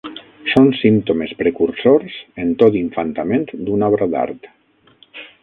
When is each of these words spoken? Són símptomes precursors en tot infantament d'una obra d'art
Són 0.51 0.69
símptomes 0.77 1.33
precursors 1.41 2.15
en 2.45 2.55
tot 2.65 2.79
infantament 2.81 3.47
d'una 3.69 3.93
obra 3.93 4.09
d'art 4.17 4.51